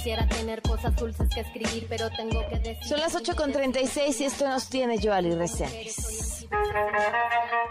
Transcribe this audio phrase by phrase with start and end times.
[0.00, 2.88] Quisiera tener cosas dulces que escribir, pero tengo que decir.
[2.88, 6.48] Son las 8.36 y esto nos tiene Joali Reséndiz.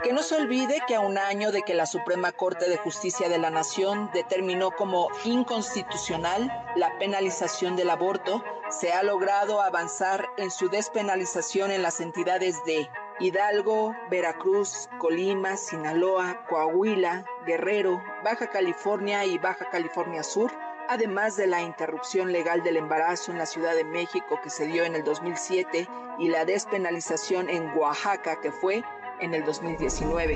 [0.04, 3.30] Que no se olvide que a un año de que la Suprema Corte de Justicia
[3.30, 10.52] de la Nación determinó como inconstitucional la penalización del aborto, se ha logrado avanzar en
[10.52, 12.88] su despenalización en las entidades de
[13.20, 21.62] Hidalgo, Veracruz, Colima, Sinaloa, Coahuila, Guerrero, Baja California y Baja California Sur además de la
[21.62, 25.88] interrupción legal del embarazo en la Ciudad de México que se dio en el 2007
[26.18, 28.84] y la despenalización en Oaxaca que fue
[29.22, 30.36] en el 2019.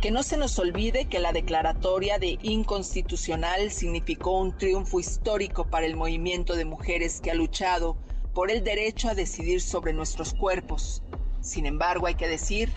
[0.00, 5.84] Que no se nos olvide que la declaratoria de inconstitucional significó un triunfo histórico para
[5.84, 7.98] el movimiento de mujeres que ha luchado
[8.32, 11.02] por el derecho a decidir sobre nuestros cuerpos.
[11.42, 12.72] Sin embargo, hay que decir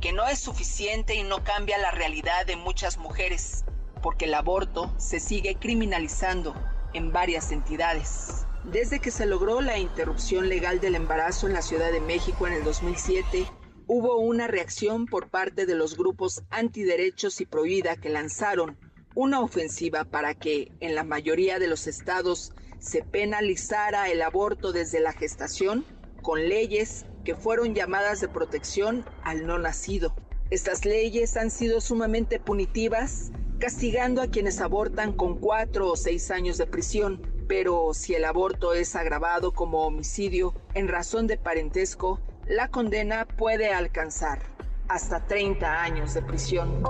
[0.00, 3.64] que no es suficiente y no cambia la realidad de muchas mujeres
[4.02, 6.54] porque el aborto se sigue criminalizando
[6.92, 8.46] en varias entidades.
[8.64, 12.52] Desde que se logró la interrupción legal del embarazo en la Ciudad de México en
[12.52, 13.46] el 2007,
[13.86, 18.76] hubo una reacción por parte de los grupos antiderechos y prohibida que lanzaron
[19.14, 25.00] una ofensiva para que en la mayoría de los estados se penalizara el aborto desde
[25.00, 25.84] la gestación
[26.22, 30.14] con leyes que fueron llamadas de protección al no nacido.
[30.50, 36.58] Estas leyes han sido sumamente punitivas castigando a quienes abortan con cuatro o seis años
[36.58, 42.18] de prisión, pero si el aborto es agravado como homicidio en razón de parentesco,
[42.48, 44.40] la condena puede alcanzar
[44.88, 46.82] hasta 30 años de prisión.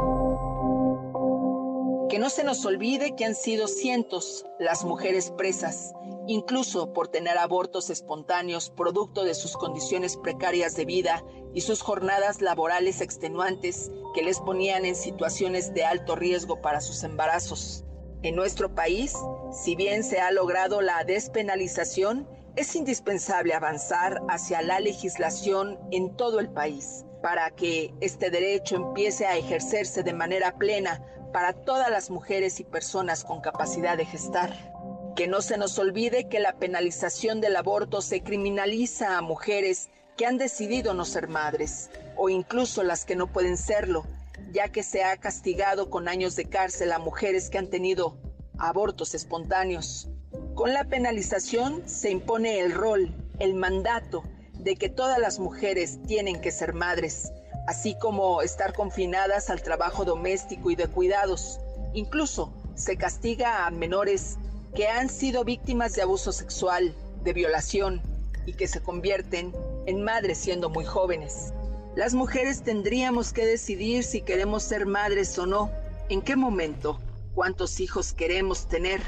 [2.13, 5.95] Que no se nos olvide que han sido cientos las mujeres presas,
[6.27, 11.25] incluso por tener abortos espontáneos producto de sus condiciones precarias de vida
[11.55, 17.03] y sus jornadas laborales extenuantes que les ponían en situaciones de alto riesgo para sus
[17.03, 17.87] embarazos.
[18.23, 19.15] En nuestro país,
[19.51, 26.41] si bien se ha logrado la despenalización, es indispensable avanzar hacia la legislación en todo
[26.41, 32.11] el país para que este derecho empiece a ejercerse de manera plena para todas las
[32.11, 34.73] mujeres y personas con capacidad de gestar.
[35.17, 40.27] Que no se nos olvide que la penalización del aborto se criminaliza a mujeres que
[40.27, 44.05] han decidido no ser madres o incluso las que no pueden serlo,
[44.53, 48.17] ya que se ha castigado con años de cárcel a mujeres que han tenido
[48.59, 50.09] abortos espontáneos.
[50.55, 54.23] Con la penalización se impone el rol, el mandato
[54.53, 57.33] de que todas las mujeres tienen que ser madres,
[57.67, 61.61] así como estar confinadas al trabajo doméstico y de cuidados.
[61.95, 64.39] Incluso se castiga a menores
[64.75, 68.01] que han sido víctimas de abuso sexual, de violación
[68.47, 69.53] y que se convierten
[69.87, 71.53] en madres siendo muy jóvenes.
[71.95, 75.71] Las mujeres tendríamos que decidir si queremos ser madres o no,
[76.09, 76.99] en qué momento,
[77.35, 79.03] cuántos hijos queremos tener,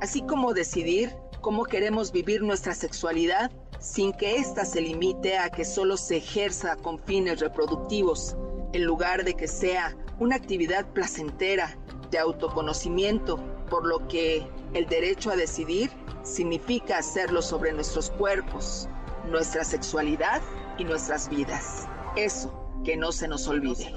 [0.00, 5.64] así como decidir cómo queremos vivir nuestra sexualidad sin que ésta se limite a que
[5.64, 8.36] solo se ejerza con fines reproductivos,
[8.72, 11.76] en lugar de que sea una actividad placentera
[12.10, 15.90] de autoconocimiento, por lo que el derecho a decidir
[16.22, 18.88] significa hacerlo sobre nuestros cuerpos,
[19.26, 20.42] nuestra sexualidad
[20.78, 21.88] y nuestras vidas.
[22.16, 22.54] Eso
[22.84, 23.92] que no se nos olvide.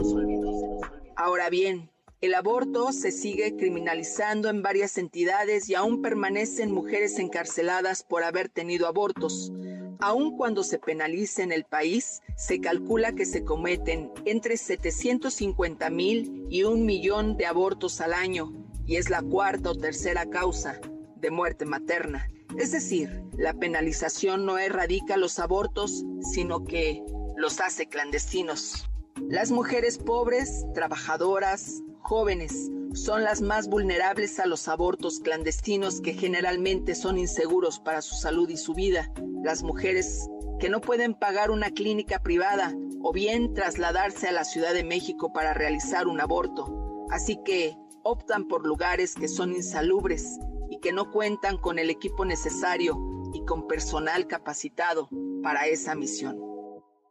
[1.15, 1.89] Ahora bien,
[2.23, 8.47] el aborto se sigue criminalizando en varias entidades y aún permanecen mujeres encarceladas por haber
[8.47, 9.51] tenido abortos.
[9.99, 16.45] Aun cuando se penalice en el país, se calcula que se cometen entre 750 mil
[16.49, 18.53] y un millón de abortos al año
[18.85, 20.79] y es la cuarta o tercera causa
[21.17, 22.29] de muerte materna.
[22.57, 27.03] Es decir, la penalización no erradica los abortos, sino que
[27.35, 28.87] los hace clandestinos.
[29.27, 36.93] Las mujeres pobres, trabajadoras, jóvenes son las más vulnerables a los abortos clandestinos que generalmente
[36.93, 39.11] son inseguros para su salud y su vida.
[39.43, 44.73] Las mujeres que no pueden pagar una clínica privada o bien trasladarse a la Ciudad
[44.73, 47.05] de México para realizar un aborto.
[47.09, 50.37] Así que optan por lugares que son insalubres
[50.69, 52.97] y que no cuentan con el equipo necesario
[53.33, 55.09] y con personal capacitado
[55.41, 56.39] para esa misión.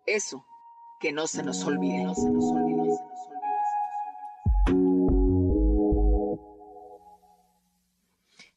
[0.07, 0.47] Eso
[1.01, 2.05] que no se nos olvide.
[2.05, 2.62] No se nos olvide.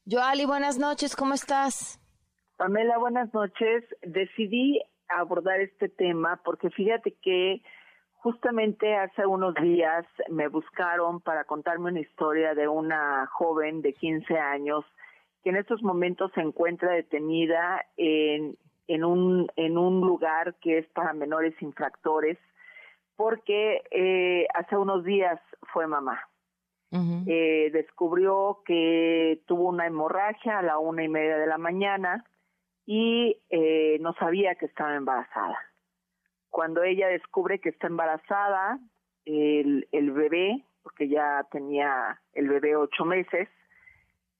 [0.08, 2.00] Joali, buenas noches, ¿cómo estás?
[2.56, 3.82] Pamela, buenas noches.
[4.02, 7.60] Decidí abordar este tema porque fíjate que
[8.14, 14.38] justamente hace unos días me buscaron para contarme una historia de una joven de 15
[14.38, 14.84] años
[15.42, 22.38] que en estos momentos se encuentra detenida en un lugar que es para menores infractores,
[23.16, 25.40] porque eh, hace unos días
[25.72, 26.20] fue mamá.
[27.26, 32.24] Eh, descubrió que tuvo una hemorragia a la una y media de la mañana
[32.84, 35.58] y eh, no sabía que estaba embarazada.
[36.50, 38.78] Cuando ella descubre que está embarazada,
[39.24, 43.48] el, bebé, porque ya tenía el bebé ocho meses,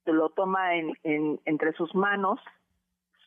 [0.04, 2.40] lo toma en, en, entre sus manos,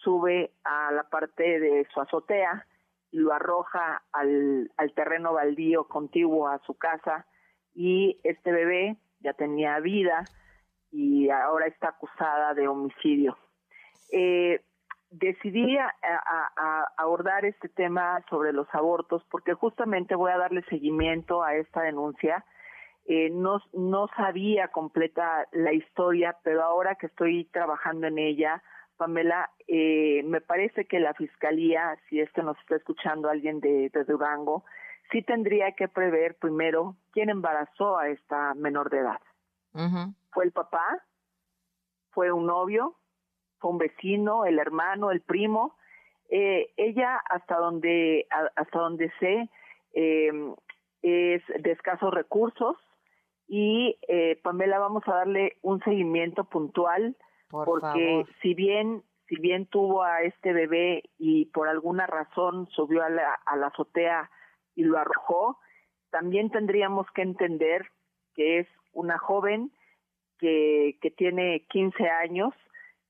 [0.01, 2.65] sube a la parte de su azotea
[3.11, 7.25] y lo arroja al, al terreno baldío contiguo a su casa
[7.75, 10.23] y este bebé ya tenía vida
[10.91, 13.37] y ahora está acusada de homicidio.
[14.11, 14.61] Eh,
[15.11, 15.93] decidí a,
[16.97, 22.45] abordar este tema sobre los abortos porque justamente voy a darle seguimiento a esta denuncia.
[23.05, 28.61] Eh, no, no sabía completa la historia, pero ahora que estoy trabajando en ella,
[28.97, 34.03] Pamela, eh, me parece que la fiscalía, si esto nos está escuchando alguien de, de
[34.03, 34.63] Durango,
[35.11, 39.21] sí tendría que prever primero quién embarazó a esta menor de edad.
[40.31, 41.03] ¿Fue el papá?
[42.11, 42.95] ¿Fue un novio?
[43.59, 44.45] ¿Fue un vecino?
[44.45, 45.11] ¿El hermano?
[45.11, 45.75] ¿El primo?
[46.29, 49.49] Eh, ella, hasta donde, hasta donde sé,
[49.93, 50.53] eh,
[51.01, 52.77] es de escasos recursos
[53.47, 57.15] y eh, Pamela vamos a darle un seguimiento puntual
[57.49, 58.27] Por porque favor.
[58.41, 63.33] si bien si bien tuvo a este bebé y por alguna razón subió a la,
[63.45, 64.29] a la azotea
[64.79, 65.59] y lo arrojó,
[66.09, 67.85] también tendríamos que entender
[68.33, 69.71] que es una joven
[70.37, 72.53] que, que tiene 15 años,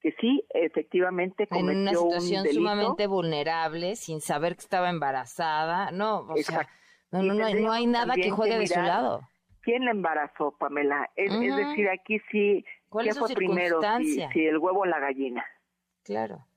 [0.02, 2.60] que sí, efectivamente En una cometió un situación delito.
[2.60, 5.92] sumamente vulnerable, sin saber que estaba embarazada.
[5.92, 6.68] No, o sea,
[7.12, 9.22] no, no, no, hay- no hay nada que juegue que de su lado.
[9.62, 11.10] ¿Quién la embarazó, Pamela?
[11.16, 11.56] Es, es Ujú.
[11.56, 13.80] decir, aquí sí, ¿Cuál ¿qué es su fue primero?
[13.82, 14.32] Si, circunstancia?
[14.34, 15.46] si el huevo o la gallina.
[16.04, 16.48] Claro.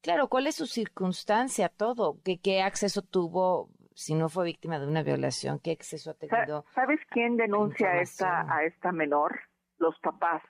[0.00, 1.68] Claro, ¿cuál es su circunstancia?
[1.68, 2.16] Todo.
[2.24, 5.58] ¿Qué, qué acceso tuvo si no fue víctima de una violación?
[5.62, 6.64] ¿Qué acceso ha tenido?
[6.74, 9.40] ¿Sabes quién denuncia a esta, a esta menor?
[9.78, 10.42] Los papás.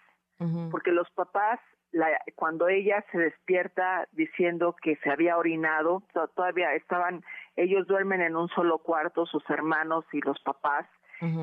[0.71, 1.61] Porque los papás,
[1.93, 7.23] la- cuando ella se despierta diciendo que se había orinado, to- todavía estaban,
[7.55, 10.87] ellos duermen en un solo cuarto, sus hermanos y los papás.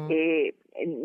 [0.09, 0.55] Eh,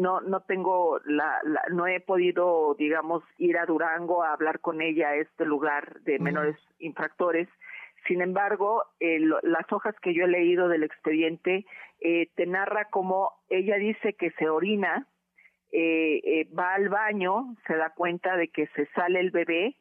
[0.01, 4.81] no, no tengo la, la- no he podido, digamos, ir a Durango a hablar con
[4.83, 7.49] ella a este lugar de menores infractores.
[8.07, 11.65] Sin embargo, eh, lo- las hojas que yo he leído del expediente
[12.01, 15.07] eh, te narra cómo ella dice que se orina,
[15.73, 19.77] eh, eh, va al baño, se da cuenta de que se sale el bebé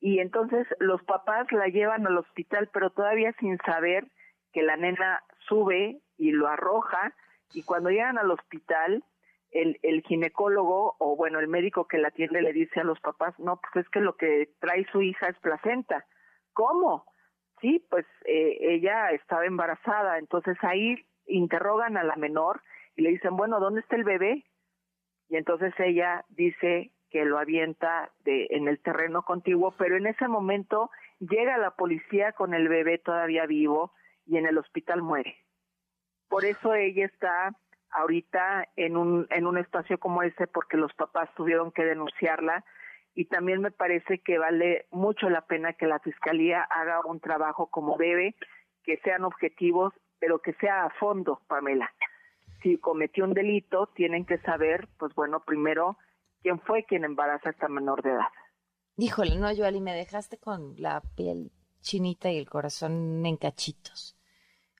[0.00, 4.06] y entonces los papás la llevan al hospital, pero todavía sin saber
[4.52, 7.14] que la nena sube y lo arroja
[7.54, 9.04] y cuando llegan al hospital
[9.52, 13.38] el, el ginecólogo o bueno el médico que la atiende le dice a los papás
[13.38, 16.04] no pues es que lo que trae su hija es placenta
[16.60, 17.04] cómo
[17.60, 22.60] sí pues eh, ella estaba embarazada entonces ahí interrogan a la menor
[22.96, 24.44] y le dicen bueno dónde está el bebé
[25.30, 30.28] y entonces ella dice que lo avienta de, en el terreno contiguo, pero en ese
[30.28, 33.92] momento llega la policía con el bebé todavía vivo
[34.26, 35.36] y en el hospital muere.
[36.28, 37.52] Por eso ella está
[37.90, 42.64] ahorita en un, en un espacio como ese porque los papás tuvieron que denunciarla
[43.20, 47.66] y también me parece que vale mucho la pena que la fiscalía haga un trabajo
[47.66, 48.34] como debe,
[48.82, 51.90] que sean objetivos, pero que sea a fondo, Pamela
[52.62, 55.96] si cometió un delito, tienen que saber, pues bueno, primero,
[56.42, 58.28] quién fue quien embaraza a esta menor de edad.
[58.96, 61.50] Híjole, no, Joali, me dejaste con la piel
[61.80, 64.19] chinita y el corazón en cachitos.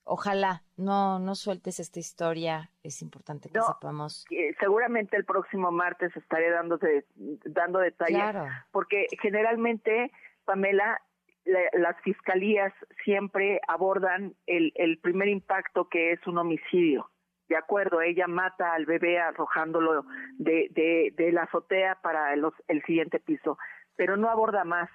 [0.03, 2.71] Ojalá no, no sueltes esta historia.
[2.83, 3.65] Es importante que No.
[3.65, 4.25] sepamos.
[4.31, 8.45] Eh, seguramente el próximo martes estaré dándote, dando detalles, Claro.
[8.71, 10.11] porque generalmente,
[10.45, 11.01] Pamela,
[11.45, 17.09] la- las fiscalías siempre abordan el, el primer impacto que es un homicidio.
[17.47, 20.05] De acuerdo, ella mata al bebé arrojándolo
[20.37, 23.57] de, de, de la azotea para el, el siguiente piso,
[23.95, 24.89] pero no aborda más.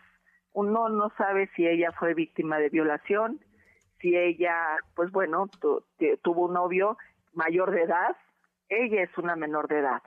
[0.53, 3.41] Uno no sabe si ella fue víctima de violación,
[4.01, 4.55] si ella,
[4.95, 5.85] pues bueno, tu-
[6.23, 6.97] tuvo un novio
[7.33, 8.17] mayor de edad,
[8.69, 10.03] ella es una menor de edad.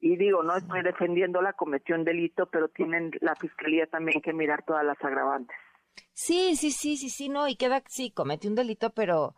[0.00, 4.64] Y digo, no estoy defendiéndola, cometió un delito, pero tienen la fiscalía también que mirar
[4.64, 5.56] todas las agravantes.
[6.14, 9.34] Sí, sí, sí, sí, sí, no, y queda, sí, cometió un delito, pero,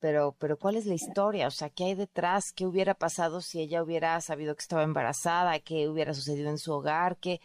[0.00, 1.46] pero, pero, ¿cuál es la historia?
[1.46, 2.52] O sea, ¿qué hay detrás?
[2.54, 5.60] ¿Qué hubiera pasado si ella hubiera sabido que estaba embarazada?
[5.60, 7.16] ¿Qué hubiera sucedido en su hogar?
[7.18, 7.40] ¿Qué?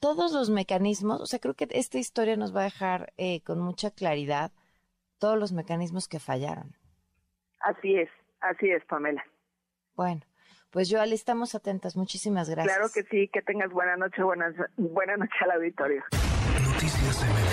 [0.00, 3.60] Todos los mecanismos, o sea, creo que esta historia nos va a dejar eh, con
[3.60, 4.50] mucha claridad
[5.20, 6.74] todos los mecanismos que fallaron.
[7.60, 8.08] Así es,
[8.40, 9.24] así es, Pamela.
[9.94, 10.22] Bueno,
[10.70, 11.96] pues yo, Ale, estamos atentas.
[11.96, 12.76] Muchísimas gracias.
[12.76, 16.02] Claro que sí, que tengas buena noche, buenas, buena noche al auditorio.
[16.64, 17.49] Noticias